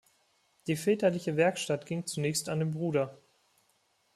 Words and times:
Die 0.65 0.75
väterliche 0.77 1.37
Werkstatt 1.37 1.85
ging 1.85 2.07
zunächst 2.07 2.49
an 2.49 2.57
den 2.57 2.71
Bruder. 2.71 3.19